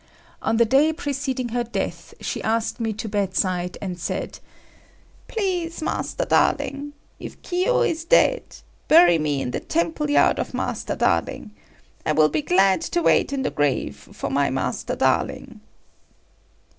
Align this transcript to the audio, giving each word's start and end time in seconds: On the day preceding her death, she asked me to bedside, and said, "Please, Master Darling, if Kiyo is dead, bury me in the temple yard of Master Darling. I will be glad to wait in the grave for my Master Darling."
On 0.41 0.57
the 0.57 0.65
day 0.65 0.91
preceding 0.91 1.49
her 1.49 1.63
death, 1.63 2.15
she 2.19 2.41
asked 2.41 2.79
me 2.79 2.91
to 2.93 3.07
bedside, 3.07 3.77
and 3.83 3.99
said, 3.99 4.39
"Please, 5.27 5.79
Master 5.79 6.25
Darling, 6.25 6.93
if 7.19 7.39
Kiyo 7.43 7.81
is 7.83 8.03
dead, 8.03 8.41
bury 8.87 9.19
me 9.19 9.43
in 9.43 9.51
the 9.51 9.59
temple 9.59 10.09
yard 10.09 10.39
of 10.39 10.55
Master 10.55 10.95
Darling. 10.95 11.51
I 12.03 12.13
will 12.13 12.29
be 12.29 12.41
glad 12.41 12.81
to 12.81 13.03
wait 13.03 13.31
in 13.31 13.43
the 13.43 13.51
grave 13.51 13.95
for 14.11 14.31
my 14.31 14.49
Master 14.49 14.95
Darling." 14.95 15.61